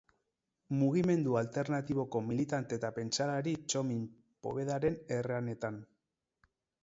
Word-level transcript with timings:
Mugimendu 0.77 1.35
alternatiboko 1.41 2.21
militante 2.29 2.79
eta 2.79 2.91
pentsalari 2.97 3.55
Txomin 3.67 4.01
Povedaren 4.47 4.99
erranetan. 5.19 5.81